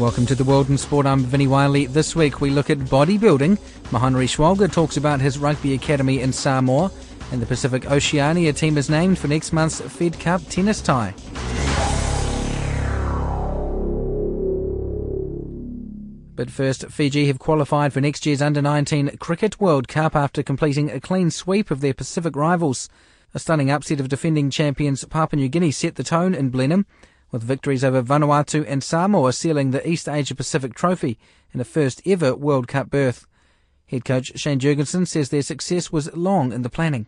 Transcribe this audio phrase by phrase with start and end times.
[0.00, 1.04] Welcome to the World in Sport.
[1.04, 1.84] I'm Vinnie Wylie.
[1.84, 3.58] This week we look at bodybuilding.
[3.90, 6.90] Mahonri Schwalger talks about his rugby academy in Samoa,
[7.30, 11.12] and the Pacific Oceania team is named for next month's Fed Cup tennis tie.
[16.34, 20.90] But first, Fiji have qualified for next year's Under 19 Cricket World Cup after completing
[20.90, 22.88] a clean sweep of their Pacific rivals.
[23.34, 26.86] A stunning upset of defending champions Papua New Guinea set the tone in Blenheim
[27.30, 31.18] with victories over Vanuatu and Samoa sealing the East Asia Pacific Trophy
[31.52, 33.26] in a first ever World Cup berth.
[33.86, 37.06] Head coach Shane Jurgensen says their success was long in the planning.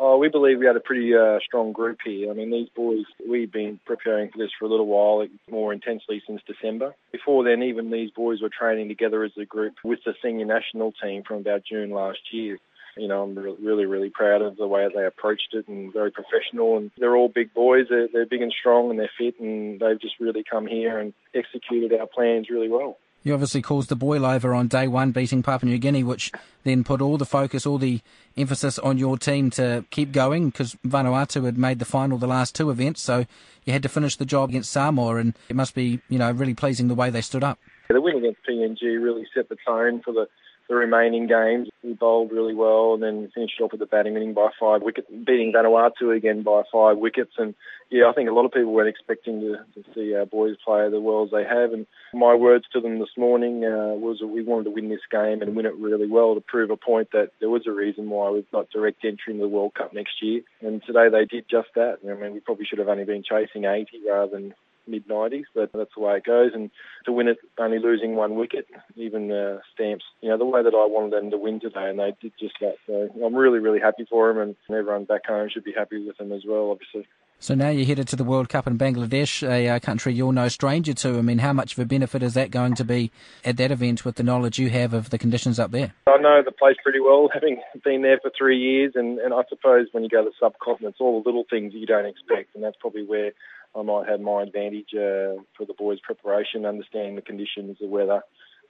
[0.00, 2.30] Oh, we believe we had a pretty uh, strong group here.
[2.30, 6.22] I mean, these boys, we've been preparing for this for a little while, more intensely
[6.24, 6.94] since December.
[7.10, 10.92] Before then, even these boys were training together as a group with the senior national
[11.02, 12.58] team from about June last year
[12.98, 16.76] you know, I'm really, really proud of the way they approached it and very professional.
[16.76, 17.86] And they're all big boys.
[17.88, 21.12] They're, they're big and strong and they're fit and they've just really come here and
[21.34, 22.98] executed our plans really well.
[23.24, 26.30] You obviously caused the boil over on day one, beating Papua New Guinea, which
[26.62, 28.00] then put all the focus, all the
[28.36, 32.54] emphasis on your team to keep going because Vanuatu had made the final the last
[32.54, 33.26] two events, so
[33.64, 36.54] you had to finish the job against Samoa, and it must be, you know, really
[36.54, 37.58] pleasing the way they stood up.
[37.88, 40.28] The win against PNG really set the tone for the
[40.68, 41.68] the remaining games.
[41.82, 45.08] We bowled really well and then finished off with the batting winning by five wickets,
[45.08, 47.32] beating Vanuatu again by five wickets.
[47.38, 47.54] And
[47.90, 50.88] yeah, I think a lot of people weren't expecting to, to see our boys play
[50.90, 51.72] the as they have.
[51.72, 55.00] And my words to them this morning uh, was that we wanted to win this
[55.10, 58.10] game and win it really well to prove a point that there was a reason
[58.10, 60.42] why we've got direct entry in the World Cup next year.
[60.60, 61.98] And today they did just that.
[62.04, 64.54] I mean, we probably should have only been chasing 80 rather than
[64.88, 66.52] mid 90s, but that's the way it goes.
[66.54, 66.70] And
[67.04, 68.66] to win it, only losing one wicket,
[68.96, 71.98] even uh, stamps, you know, the way that I wanted them to win today, and
[71.98, 72.76] they did just that.
[72.86, 76.16] So I'm really, really happy for them, and everyone back home should be happy with
[76.16, 77.06] them as well, obviously.
[77.40, 80.48] So now you're headed to the World Cup in Bangladesh, a uh, country you're no
[80.48, 81.18] stranger to.
[81.18, 83.12] I mean, how much of a benefit is that going to be
[83.44, 85.94] at that event with the knowledge you have of the conditions up there?
[86.08, 89.42] I know the place pretty well, having been there for three years, and, and I
[89.48, 92.56] suppose when you go to the subcontinent, it's all the little things you don't expect,
[92.56, 93.30] and that's probably where
[93.78, 98.22] I might have my advantage uh, for the boys' preparation, understanding the conditions, the weather,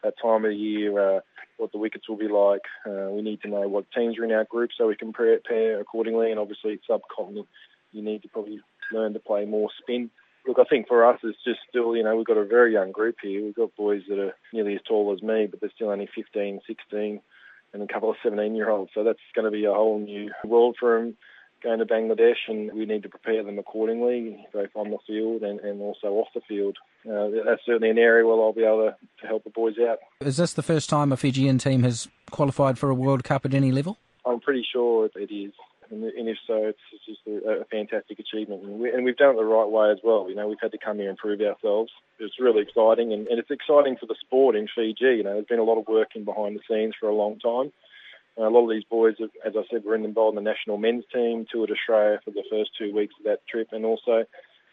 [0.02, 1.20] that time of the year, uh,
[1.56, 2.60] what the wickets will be like.
[2.86, 5.80] Uh, we need to know what teams are in our group so we can prepare
[5.80, 6.30] accordingly.
[6.30, 7.48] And obviously, subcontinent,
[7.92, 8.60] you need to probably
[8.92, 10.10] learn to play more spin.
[10.46, 12.92] Look, I think for us, it's just still, you know, we've got a very young
[12.92, 13.42] group here.
[13.42, 16.60] We've got boys that are nearly as tall as me, but they're still only 15,
[16.66, 17.20] 16,
[17.72, 18.90] and a couple of 17 year olds.
[18.94, 21.16] So that's going to be a whole new world for them
[21.62, 25.60] going to Bangladesh, and we need to prepare them accordingly, both on the field and,
[25.60, 26.76] and also off the field.
[27.04, 29.98] Uh, that's certainly an area where I'll be able to, to help the boys out.
[30.20, 33.54] Is this the first time a Fijian team has qualified for a World Cup at
[33.54, 33.98] any level?
[34.24, 35.52] I'm pretty sure it is.
[35.90, 38.62] And, if so, it's, just a, fantastic achievement.
[38.62, 40.28] And, we, have done it the right way as well.
[40.28, 41.90] You know, we've had to come here and prove ourselves.
[42.18, 45.16] It's really exciting, and, and it's exciting for the sport in Fiji.
[45.16, 47.72] You know, there's been a lot of working behind the scenes for a long time
[48.46, 51.46] a lot of these boys, as I said, were involved in the national men's team,
[51.50, 54.24] toured Australia for the first two weeks of that trip, and also,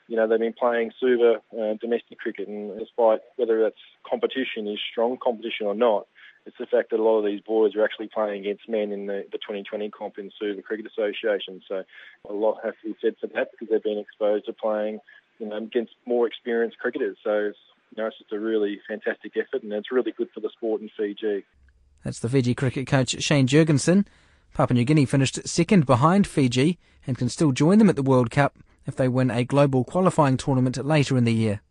[0.08, 2.48] you know, they've been playing Suva uh, domestic cricket.
[2.48, 3.76] And despite whether that's
[4.08, 6.08] competition is strong competition or not,
[6.46, 9.08] it's the fact that a lot of these boys are actually playing against men in
[9.08, 11.62] the, the 2020 comp in Suva Cricket Association.
[11.68, 11.84] So
[12.30, 15.00] a lot has to be said for that because they've been exposed to playing,
[15.40, 17.18] you know, against more experienced cricketers.
[17.24, 17.52] So
[17.96, 20.82] you know, it's just a really fantastic effort, and it's really good for the sport
[20.82, 21.46] in Fiji.
[22.06, 24.06] That's the Fiji cricket coach Shane Jurgensen.
[24.53, 26.78] Papua New Guinea finished second behind Fiji
[27.08, 30.38] and can still join them at the World Cup if they win a global qualifying
[30.38, 31.62] tournament later in the year.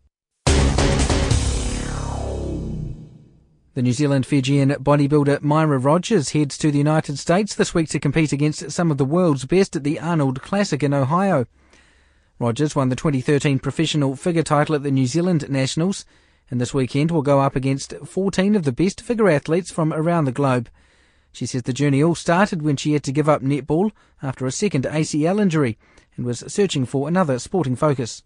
[3.75, 7.99] The New Zealand Fijian bodybuilder Myra Rogers heads to the United States this week to
[7.99, 11.45] compete against some of the world's best at the Arnold Classic in Ohio.
[12.39, 16.03] Rogers won the 2013 professional figure title at the New Zealand Nationals
[16.49, 20.25] and this weekend will go up against 14 of the best figure athletes from around
[20.25, 20.69] the globe.
[21.31, 23.91] She says the journey all started when she had to give up netball
[24.23, 25.77] after a second ACL injury
[26.15, 28.23] and was searching for another sporting focus.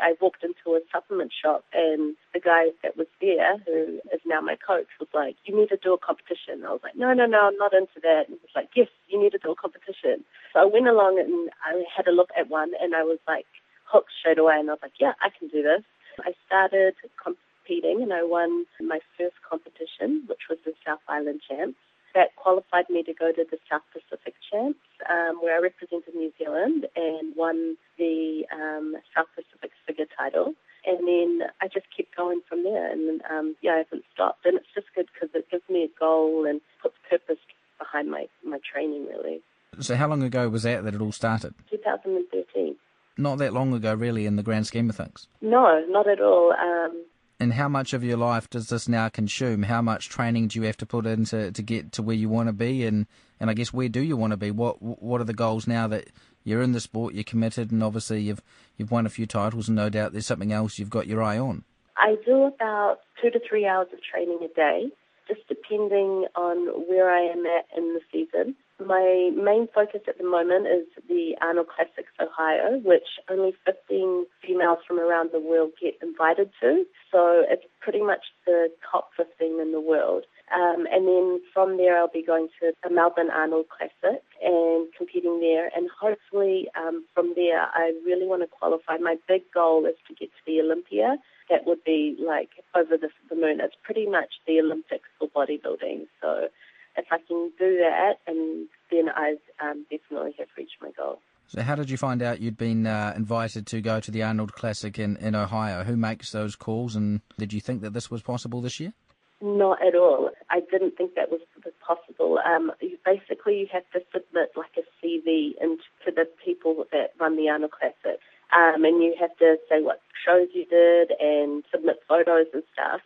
[0.00, 4.40] I walked into a supplement shop and the guy that was there, who is now
[4.40, 6.64] my coach, was like, you need to do a competition.
[6.66, 8.28] I was like, no, no, no, I'm not into that.
[8.28, 10.24] And he was like, yes, you need to do a competition.
[10.52, 13.46] So I went along and I had a look at one and I was like
[13.84, 15.82] hooked straight away and I was like, yeah, I can do this.
[16.20, 21.78] I started competing and I won my first competition, which was the South Island Champs.
[22.14, 24.78] That qualified me to go to the South Pacific Champs,
[25.08, 30.52] um, where I represented New Zealand and won the um, South Pacific figure title.
[30.84, 34.44] And then I just kept going from there, and um, yeah, I haven't stopped.
[34.44, 37.38] And it's just good because it gives me a goal and puts purpose
[37.78, 39.40] behind my my training, really.
[39.80, 41.54] So, how long ago was that that it all started?
[41.70, 42.76] 2013.
[43.16, 45.28] Not that long ago, really, in the grand scheme of things.
[45.40, 46.52] No, not at all.
[46.52, 47.04] Um,
[47.42, 49.64] and how much of your life does this now consume?
[49.64, 52.28] How much training do you have to put in to, to get to where you
[52.28, 52.86] want to be?
[52.86, 53.08] And,
[53.40, 54.52] and I guess where do you want to be?
[54.52, 56.06] What what are the goals now that
[56.44, 58.42] you're in the sport, you're committed, and obviously you've
[58.76, 61.36] you've won a few titles, and no doubt there's something else you've got your eye
[61.36, 61.64] on.
[61.96, 64.92] I do about two to three hours of training a day,
[65.26, 68.54] just depending on where I am at in the season.
[68.86, 74.78] My main focus at the moment is the Arnold Classics Ohio, which only 15 females
[74.86, 76.84] from around the world get invited to.
[77.10, 80.24] So it's pretty much the top 15 in the world.
[80.54, 85.40] Um, and then from there, I'll be going to the Melbourne Arnold Classic and competing
[85.40, 85.70] there.
[85.74, 88.98] And hopefully, um, from there, I really want to qualify.
[88.98, 91.16] My big goal is to get to the Olympia.
[91.48, 93.60] That would be like over the, the moon.
[93.60, 96.06] It's pretty much the Olympics for bodybuilding.
[96.20, 96.48] So
[96.96, 101.20] if I can do that, and then I um, definitely have reached my goal.
[101.48, 104.52] So, how did you find out you'd been uh, invited to go to the Arnold
[104.52, 105.84] Classic in, in Ohio?
[105.84, 108.92] Who makes those calls, and did you think that this was possible this year?
[109.40, 110.30] Not at all.
[110.50, 111.40] I didn't think that was
[111.84, 112.38] possible.
[112.38, 117.36] Um, you, basically, you have to submit like a CV into the people that run
[117.36, 118.20] the Arnold Classic,
[118.52, 123.00] um, and you have to say what shows you did and submit photos and stuff.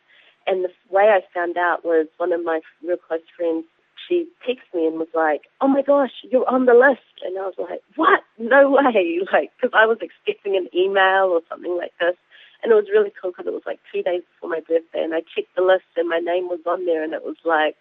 [0.47, 3.65] And the way I found out was one of my real close friends
[4.07, 7.43] she texted me and was like, "Oh my gosh, you're on the list," and I
[7.43, 8.23] was like, "What?
[8.39, 12.17] No way!" Like, because I was expecting an email or something like this,
[12.63, 15.15] and it was really cool because it was like two days before my birthday, and
[15.15, 17.77] I checked the list and my name was on there, and it was like,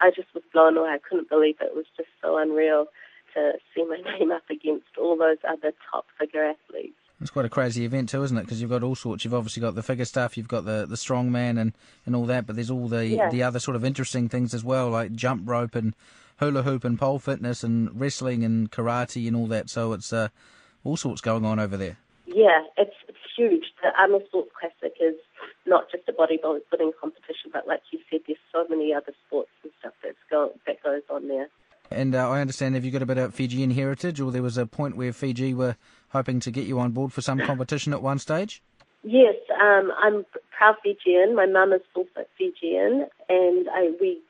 [0.00, 0.90] I just was blown away.
[0.90, 1.70] I couldn't believe it.
[1.72, 2.86] It was just so unreal
[3.34, 7.01] to see my name up against all those other top figure athletes.
[7.22, 8.42] It's quite a crazy event too, isn't it?
[8.42, 9.24] Because you've got all sorts.
[9.24, 11.72] You've obviously got the figure stuff, you've got the the strongman and
[12.04, 13.30] and all that, but there's all the yeah.
[13.30, 15.94] the other sort of interesting things as well, like jump rope and
[16.40, 19.70] hula hoop and pole fitness and wrestling and karate and all that.
[19.70, 20.28] So it's uh,
[20.84, 21.96] all sorts going on over there.
[22.26, 23.64] Yeah, it's it's huge.
[23.82, 25.14] The Arnold Sports Classic is
[25.64, 29.72] not just a bodybuilding competition, but like you said, there's so many other sports and
[29.78, 31.48] stuff that's go, that goes on there.
[31.90, 34.56] And uh, I understand, have you got a bit of Fijian heritage, or there was
[34.56, 35.76] a point where Fiji were
[36.12, 38.62] hoping to get you on board for some competition at one stage?
[39.02, 40.24] Yes, um, I'm
[40.56, 41.34] proud Fijian.
[41.34, 44.20] My mum is also Fijian, and I, we,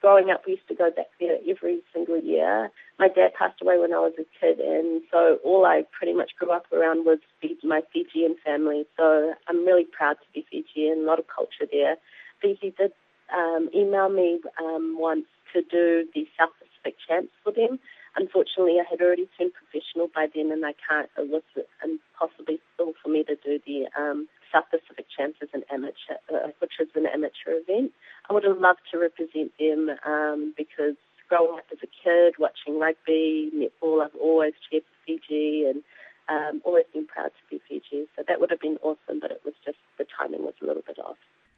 [0.00, 2.70] growing up, we used to go back there every single year.
[2.98, 6.30] My dad passed away when I was a kid, and so all I pretty much
[6.38, 7.18] grew up around was
[7.62, 8.84] my Fijian family.
[8.96, 11.02] So I'm really proud to be Fijian.
[11.02, 11.96] A lot of culture there.
[12.40, 12.92] Fiji did
[13.36, 17.78] um, email me um, once to do the South Pacific Champs for them.
[18.16, 21.08] Unfortunately, I had already turned professional by then, and I can't.
[21.16, 21.42] It was
[21.82, 26.72] impossible for me to do the um, South Pacific Champs as an amateur, uh, which
[26.78, 27.92] is an amateur event.
[28.28, 30.96] I would have loved to represent them um, because
[31.28, 35.82] growing up as a kid, watching rugby, netball, I've always cheered for Fiji and
[36.28, 38.06] um, always been proud to be Fiji.
[38.14, 40.82] So that would have been awesome, but it was just the timing was a little
[40.86, 41.16] bit off.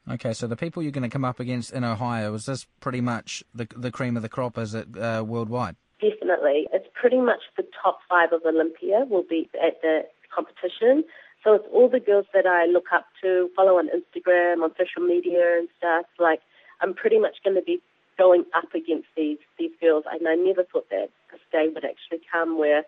[0.08, 3.00] Okay, so the people you're going to come up against in Ohio, is this pretty
[3.00, 5.76] much the, the cream of the crop, is it, uh, worldwide?
[6.10, 6.68] Definitely.
[6.72, 10.02] It's pretty much the top five of Olympia will be at the
[10.34, 11.04] competition.
[11.42, 15.06] So it's all the girls that I look up to, follow on Instagram, on social
[15.06, 16.06] media and stuff.
[16.18, 16.40] Like,
[16.80, 17.80] I'm pretty much going to be
[18.18, 20.04] going up against these, these girls.
[20.10, 22.84] And I never thought that this day would actually come where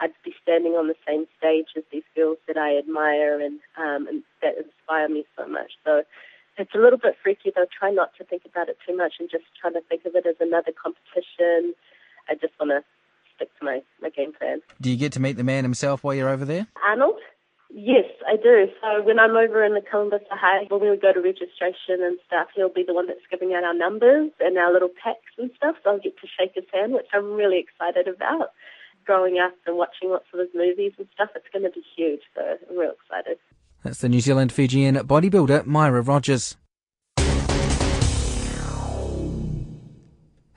[0.00, 4.06] I'd be standing on the same stage as these girls that I admire and, um,
[4.08, 5.72] and that inspire me so much.
[5.84, 6.02] So
[6.56, 7.66] it's a little bit freaky though.
[7.66, 10.26] Try not to think about it too much and just try to think of it
[10.26, 11.74] as another competition.
[12.28, 12.84] I just want to
[13.36, 14.60] stick to my, my game plan.
[14.80, 16.66] Do you get to meet the man himself while you're over there?
[16.84, 17.18] Arnold?
[17.70, 18.66] Yes, I do.
[18.80, 22.48] So when I'm over in the Columbus, Ohio, when we go to registration and stuff,
[22.54, 25.76] he'll be the one that's giving out our numbers and our little packs and stuff.
[25.84, 28.52] So I'll get to shake his hand, which I'm really excited about.
[29.04, 32.20] Growing up and watching lots of his movies and stuff, it's going to be huge.
[32.34, 33.38] So I'm real excited.
[33.82, 36.56] That's the New Zealand Fijian bodybuilder Myra Rogers.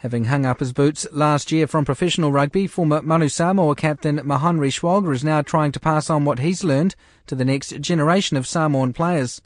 [0.01, 4.71] Having hung up his boots last year from professional rugby, former Manu Samoa captain Mahonri
[4.71, 6.95] Schwalger is now trying to pass on what he's learned
[7.27, 9.43] to the next generation of Samoan players.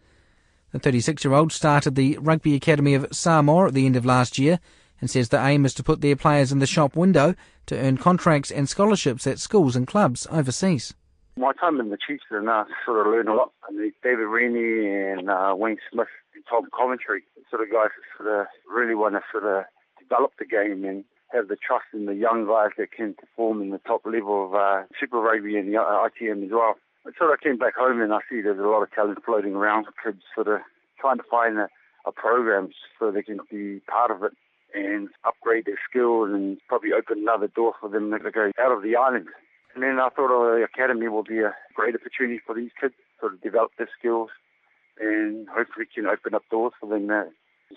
[0.72, 4.40] The 36 year old started the Rugby Academy of Samoa at the end of last
[4.40, 4.62] year
[5.02, 7.36] and says the aim is to put their players in the shop window
[7.66, 10.94] to earn contracts and scholarships at schools and clubs overseas.
[11.36, 13.52] My time in the Chiefs and I sort of learned a lot.
[13.68, 18.24] I mean, David Rennie and uh, Wayne Smith and Tom Coventry, sort of guys that
[18.24, 19.66] sort of really want to sort of
[20.08, 23.72] develop the game and have the trust in the young guys that can perform in
[23.72, 26.76] the top level of uh, Super Rugby and the ITM as well.
[27.20, 29.86] So I came back home and I see there's a lot of talent floating around
[30.04, 30.62] kids sort of
[31.00, 31.68] trying to find a,
[32.06, 34.34] a program so they can be part of it
[34.74, 38.82] and upgrade their skills and probably open another door for them to go out of
[38.82, 39.28] the island.
[39.74, 42.96] And then I thought oh, the academy will be a great opportunity for these kids
[42.96, 44.30] to sort of develop their skills
[45.00, 47.28] and hopefully can open up doors for them to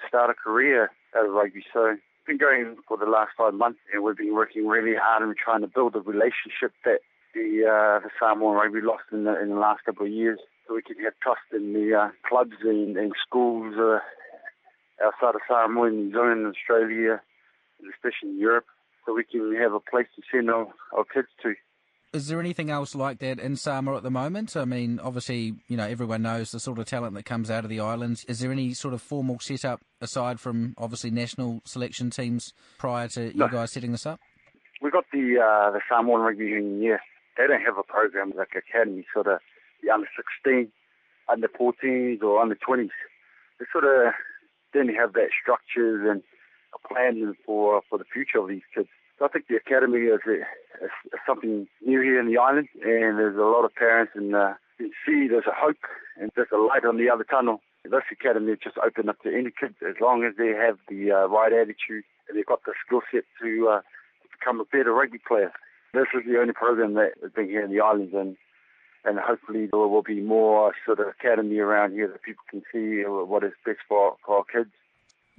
[0.06, 1.64] start a career out of rugby.
[1.72, 1.96] So
[2.28, 5.62] been going for the last five months and we've been working really hard and trying
[5.62, 7.00] to build a relationship that
[7.34, 10.74] the, uh, the Samoan rugby lost in the, in the last couple of years so
[10.74, 13.98] we can have trust in the uh, clubs and, and schools uh,
[15.02, 17.22] outside of Samoa, New Zealand, Australia,
[17.80, 18.66] and especially in Europe,
[19.06, 21.54] so we can have a place to send our, our kids to.
[22.12, 24.56] Is there anything else like that in Samoa at the moment?
[24.56, 27.70] I mean, obviously, you know, everyone knows the sort of talent that comes out of
[27.70, 28.24] the islands.
[28.24, 33.36] Is there any sort of formal setup aside from obviously national selection teams prior to
[33.36, 33.44] no.
[33.44, 34.20] you guys setting this up?
[34.80, 36.96] We've got the uh, the Samoan Rugby Union, yeah.
[37.36, 39.40] They don't have a program like academy, sort of
[39.82, 40.72] the under 16,
[41.28, 42.88] under 14s, or under 20s.
[43.60, 44.14] They sort of
[44.72, 46.22] didn't have that structures and
[46.74, 48.88] a plan for for the future of these kids.
[49.18, 50.90] So I think the academy is, is,
[51.26, 54.90] something new here in the island, and there's a lot of parents and uh, you
[55.04, 55.82] see there's a hope
[56.20, 57.60] and there's a light on the other tunnel.
[57.84, 61.10] This academy is just open up to any kid as long as they have the
[61.10, 63.80] uh, right attitude and they've got the skill set to, uh,
[64.38, 65.52] become a better rugby player.
[65.94, 68.36] This is the only program that has been here in the islands, and
[69.04, 73.02] and hopefully there will be more sort of academy around here that people can see
[73.06, 74.70] what is best for, for our kids.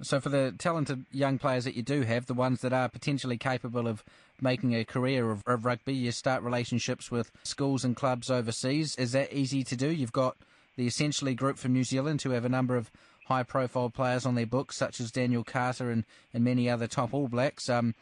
[0.02, 3.36] So, for the talented young players that you do have, the ones that are potentially
[3.36, 4.02] capable of
[4.40, 8.96] making a career of, of, rugby, you start relationships with schools and clubs overseas.
[8.96, 9.90] Is that easy to do?
[9.90, 10.36] You've got
[10.76, 12.90] the essentially group from New Zealand who have a number of
[13.26, 17.12] high profile players on their books, such as Daniel Carter and, and many other top
[17.12, 17.68] All Blacks.
[17.68, 17.94] Um,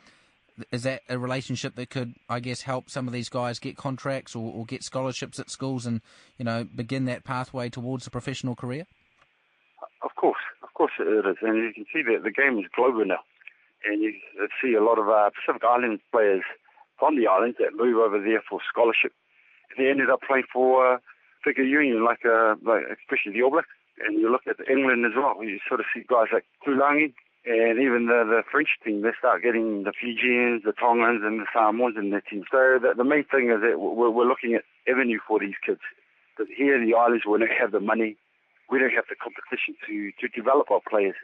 [0.70, 4.34] is that a relationship that could, I guess, help some of these guys get contracts
[4.34, 6.00] or, or get scholarships at schools and,
[6.36, 8.86] you know, begin that pathway towards a professional career?
[10.02, 10.38] Of course,
[10.78, 13.22] course it is, and you can see that the game is global now,
[13.84, 14.14] and you
[14.62, 16.46] see a lot of uh, Pacific Island players
[16.98, 19.12] from the islands that move over there for scholarship.
[19.76, 20.98] They ended up playing for uh,
[21.44, 23.68] Figure Union, like, uh, like especially the All Blacks,
[24.06, 25.42] and you look at England as well.
[25.42, 27.12] You sort of see guys like Tuilagi,
[27.46, 31.46] and even the, the French team, they start getting the Fijians, the Tongans, and the
[31.54, 32.44] Samoans in their team.
[32.50, 35.80] So the, the main thing is that we're, we're looking at avenue for these kids.
[36.36, 38.16] Because here in the islands, we don't have the money,
[38.70, 41.16] we don't have the competition to, to develop our players.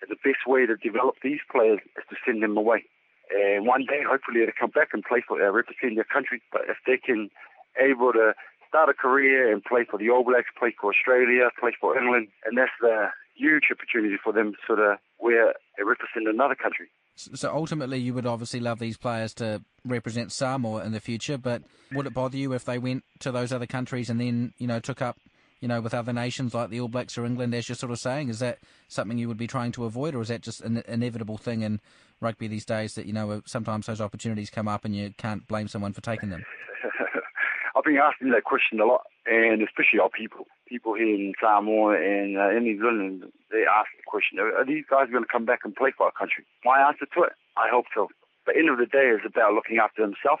[0.00, 2.84] And the best way to develop these players is to send them away.
[3.30, 6.40] And one day, hopefully, they'll come back and play for, uh, represent their country.
[6.52, 7.30] But if they can
[7.76, 8.32] able to
[8.68, 12.28] start a career and play for the All Blacks, play for Australia, play for England,
[12.44, 16.88] and that's the huge opportunity for them sort of where they represent another country.
[17.16, 21.62] So ultimately, you would obviously love these players to represent Samoa in the future, but
[21.92, 24.78] would it bother you if they went to those other countries and then, you know,
[24.78, 25.18] took up,
[25.60, 27.98] you know, with other nations like the All Blacks or England, as you're sort of
[27.98, 28.28] saying?
[28.28, 31.36] Is that something you would be trying to avoid, or is that just an inevitable
[31.36, 31.80] thing in
[32.20, 35.68] rugby these days that, you know, sometimes those opportunities come up and you can't blame
[35.68, 36.44] someone for taking them?
[37.76, 41.96] I've been asking that question a lot, and especially our people people here in Samoa
[41.96, 45.46] and uh, in New Zealand, they ask the question, are, these guys going to come
[45.46, 46.44] back and play for our country?
[46.64, 48.08] My answer to it, I hope so.
[48.44, 50.40] But end of the day is about looking after himself,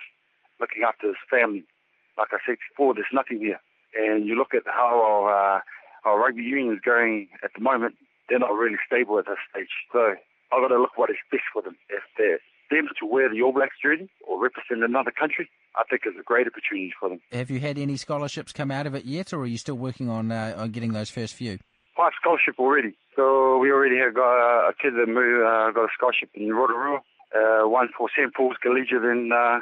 [0.60, 1.64] looking after his family.
[2.16, 3.60] Like I said before, there's nothing here.
[3.94, 5.60] And you look at how our, uh,
[6.04, 7.94] our rugby union is going at the moment,
[8.28, 9.72] they're not really stable at this stage.
[9.92, 10.14] So
[10.52, 11.76] I've got to look what is best for them.
[11.88, 12.38] If they're
[12.70, 16.22] them to wear the All Blacks jersey or represent another country, I think is a
[16.22, 17.20] great opportunity for them.
[17.32, 20.08] Have you had any scholarships come out of it yet, or are you still working
[20.08, 21.58] on uh, on getting those first few?
[21.96, 22.94] Five scholarship already.
[23.16, 26.52] So we already have got uh, a kid that moved, uh, got a scholarship in
[26.52, 27.00] Rotorua,
[27.34, 29.60] uh, one for St Paul's Collegiate in uh,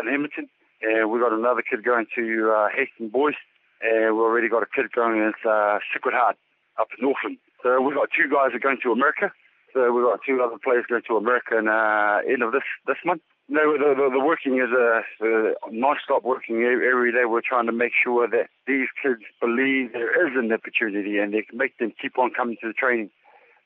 [0.00, 0.48] in Edmonton,
[0.82, 3.34] and we got another kid going to uh, Hastings Boys,
[3.82, 6.36] and we've already got a kid going at uh, Sacred Heart
[6.78, 7.38] up in Northland.
[7.62, 9.32] So we've got two guys that are going to America.
[9.74, 12.96] So we've got two other players going to America in uh, end of this this
[13.04, 13.22] month.
[13.48, 17.26] No, the, the, the working is a, a non-stop working every day.
[17.26, 21.42] We're trying to make sure that these kids believe there is an opportunity and they
[21.42, 23.10] can make them keep on coming to the training.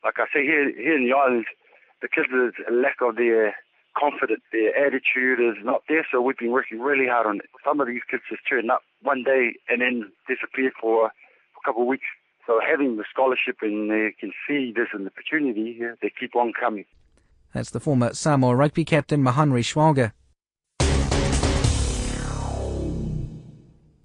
[0.04, 1.46] Like I say, here here in the islands,
[2.02, 2.28] the kids'
[2.70, 3.54] lack of their
[3.96, 6.06] confidence, their attitude is not there.
[6.10, 7.50] So we've been working really hard on it.
[7.64, 11.10] Some of these kids just turn up one day and then disappear for,
[11.52, 12.06] for a couple of weeks.
[12.46, 16.52] So having the scholarship and they can see there's an opportunity here, they keep on
[16.58, 16.84] coming.
[17.52, 20.12] That's the former Samoa rugby captain Mahonri Schwalger.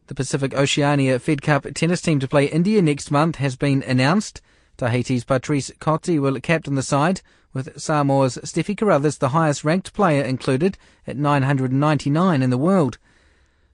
[0.08, 4.42] The Pacific Oceania Fed Cup tennis team to play India next month has been announced.
[4.78, 7.22] Tahiti's Patrice Cotti will on the side,
[7.54, 10.78] with Samoa's Steffi Carruthers the highest ranked player included
[11.08, 12.98] at 999 in the world.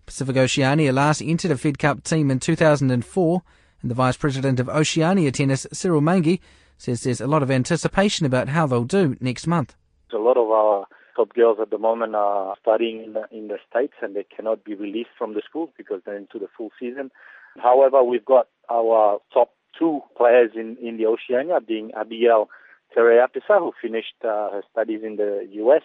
[0.06, 3.42] Pacific Oceania last entered a Fed Cup team in 2004,
[3.82, 6.40] and the Vice President of Oceania Tennis, Cyril Mangi,
[6.78, 9.76] says there's a lot of anticipation about how they'll do next month.
[10.14, 13.58] A lot of our top girls at the moment are studying in the, in the
[13.70, 17.12] States and they cannot be released from the school because they're into the full season.
[17.58, 22.50] However, we've got our top two players in, in the Oceania, being Abigail
[22.94, 25.84] Tere-Apisa, who finished uh, her studies in the U.S.,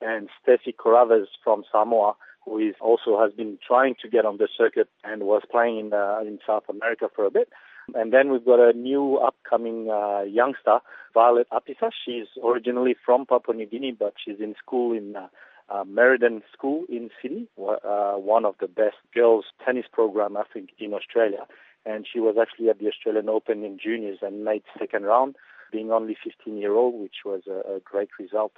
[0.00, 2.14] and Steffi Carruthers from Samoa,
[2.44, 5.92] who is also has been trying to get on the circuit and was playing in
[5.92, 7.48] uh, in South America for a bit.
[7.94, 10.78] And then we've got a new upcoming uh, youngster,
[11.14, 11.90] Violet Apisah.
[12.04, 15.26] She's originally from Papua New Guinea, but she's in school in uh,
[15.70, 20.70] uh, Meriden School in Sydney, uh, one of the best girls tennis program I think
[20.78, 21.46] in Australia
[21.88, 25.36] and she was actually at the Australian Open in juniors and made second round,
[25.72, 28.52] being only 15 year old, which was a, a great result.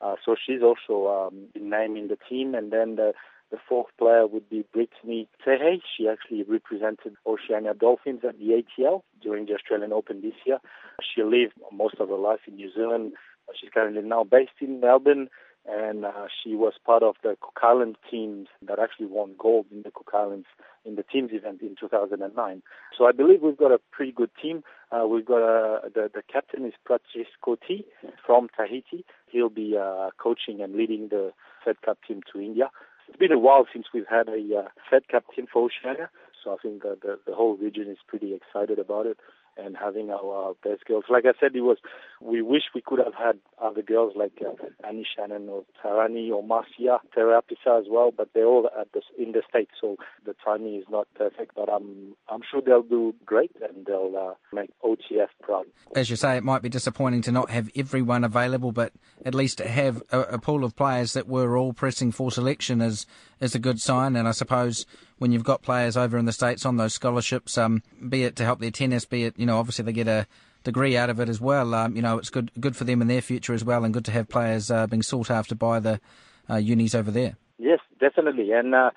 [0.00, 3.12] Uh, so she's also um, named in the team, and then the
[3.50, 5.80] the fourth player would be Brittany Tehe.
[5.96, 10.58] She actually represented Oceania Dolphins at the ATL during the Australian Open this year.
[11.02, 13.12] She lived most of her life in New Zealand.
[13.60, 15.28] She's currently now based in Melbourne
[15.68, 19.82] and uh, she was part of the Cook Island teams that actually won gold in
[19.82, 20.46] the Cook Islands
[20.84, 22.62] in the teams event in 2009.
[22.96, 24.64] So I believe we've got a pretty good team.
[24.90, 27.84] Uh, we've got uh, the the captain is Patrice Cotti
[28.24, 29.04] from Tahiti.
[29.30, 31.32] He'll be uh, coaching and leading the
[31.64, 32.70] Fed Cup team to India.
[33.08, 36.10] It's been a while since we've had a uh, Fed Cup team for Oceania,
[36.42, 39.18] so I think the, the whole region is pretty excited about it
[39.56, 41.04] and having our best girls.
[41.08, 41.78] Like I said, it was
[42.20, 44.52] we wish we could have had other girls like uh,
[44.86, 49.32] Annie Shannon or Tarani or Marcia Tere-Apisa as well, but they're all at the, in
[49.32, 51.54] the states, so the timing is not perfect.
[51.54, 55.66] But I'm I'm sure they'll do great and they'll uh, make OTF proud.
[55.94, 58.92] As you say, it might be disappointing to not have everyone available, but
[59.24, 62.80] at least to have a, a pool of players that were all pressing for selection
[62.80, 63.06] is
[63.40, 64.16] is a good sign.
[64.16, 64.86] And I suppose
[65.20, 68.44] when you've got players over in the states on those scholarships, um, be it to
[68.44, 70.26] help their tennis, be it you know obviously they get a
[70.64, 71.74] degree out of it as well.
[71.74, 74.06] Um, you know it's good good for them in their future as well, and good
[74.06, 76.00] to have players uh, being sought after by the
[76.48, 77.36] uh, unis over there.
[77.58, 78.74] Yes, definitely, and.
[78.74, 78.90] Uh,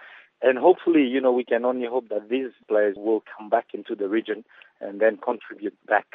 [0.46, 3.96] and hopefully, you know, we can only hope that these players will come back into
[3.96, 4.44] the region
[4.82, 6.06] and then contribute back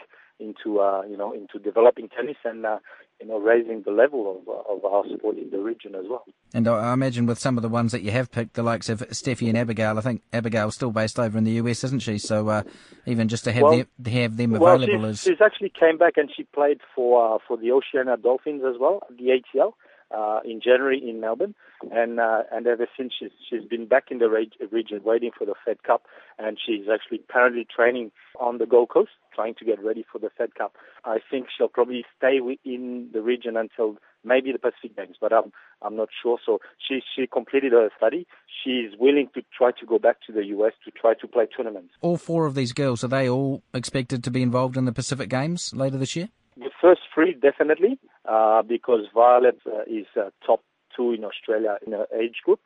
[0.40, 2.78] into uh, you know into developing tennis and uh,
[3.20, 6.24] you know raising the level of, of our sport in the region as well.
[6.54, 9.00] And I imagine with some of the ones that you have picked, the likes of
[9.10, 12.18] Steffi and Abigail, I think Abigail's still based over in the US, isn't she?
[12.18, 12.62] So uh,
[13.06, 15.98] even just to have well, them have them available well, she's, is she's actually came
[15.98, 19.72] back and she played for uh, for the Oceania Dolphins as well, at the ATL
[20.10, 21.54] uh, in January in Melbourne,
[21.90, 25.54] and uh, and ever since she's she's been back in the region waiting for the
[25.64, 26.02] Fed Cup,
[26.38, 30.30] and she's actually apparently training on the Gold Coast, trying to get ready for the
[30.36, 30.74] Fed Cup.
[31.04, 35.52] I think she'll probably stay in the region until maybe the Pacific Games, but I'm
[35.82, 36.38] I'm not sure.
[36.44, 38.26] So she she completed her study.
[38.64, 41.94] She's willing to try to go back to the US to try to play tournaments.
[42.00, 45.28] All four of these girls are they all expected to be involved in the Pacific
[45.28, 46.28] Games later this year?
[46.56, 50.62] The first three definitely, uh, because Violet uh, is uh, top
[50.94, 52.60] two in Australia in her age group.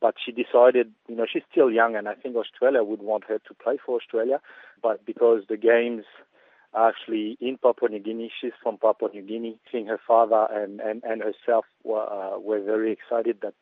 [0.00, 3.38] But she decided, you know, she's still young, and I think Australia would want her
[3.38, 4.40] to play for Australia.
[4.80, 6.04] But because the games
[6.72, 9.58] are actually in Papua New Guinea, she's from Papua New Guinea.
[9.72, 13.54] Seeing her father and, and, and herself were, uh, were very excited that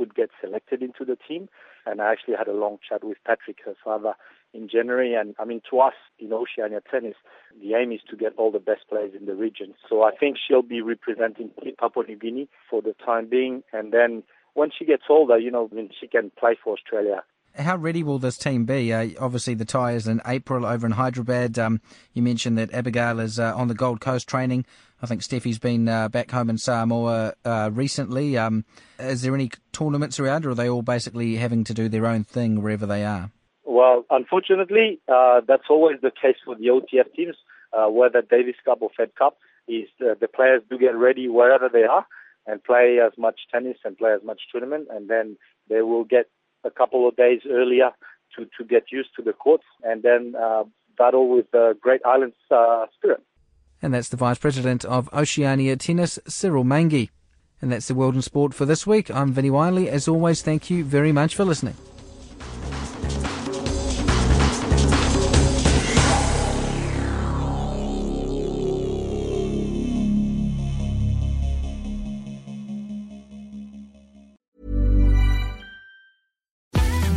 [0.00, 1.50] could get selected into the team.
[1.84, 4.14] And I actually had a long chat with Patrick, her father,
[4.54, 5.14] in January.
[5.14, 7.16] And I mean, to us in Oceania Tennis,
[7.60, 9.74] the aim is to get all the best players in the region.
[9.88, 13.62] So I think she'll be representing Papua New Guinea for the time being.
[13.74, 14.22] And then
[14.54, 17.22] when she gets older, you know, then she can play for Australia.
[17.56, 18.92] How ready will this team be?
[18.92, 21.58] Uh, obviously, the tie is in April over in Hyderabad.
[21.58, 21.80] Um,
[22.14, 24.64] you mentioned that Abigail is uh, on the Gold Coast training.
[25.02, 28.36] I think Steffi's been uh, back home in Samoa uh, recently.
[28.36, 28.64] Um,
[28.98, 32.24] is there any tournaments around, or are they all basically having to do their own
[32.24, 33.30] thing wherever they are?
[33.64, 37.36] Well, unfortunately, uh, that's always the case for the OTF teams,
[37.72, 41.68] uh, whether Davis Cup or Fed Cup, is the, the players do get ready wherever
[41.72, 42.06] they are
[42.46, 45.36] and play as much tennis and play as much tournament, and then
[45.68, 46.26] they will get
[46.64, 47.90] a couple of days earlier
[48.36, 50.64] to, to get used to the courts and then uh,
[50.98, 53.22] battle with the Great Islands uh, spirit.
[53.82, 57.10] And that's the Vice President of Oceania Tennis, Cyril Mangi.
[57.62, 59.10] And that's the World in Sport for this week.
[59.10, 59.88] I'm Vinnie Wylie.
[59.88, 61.76] As always, thank you very much for listening.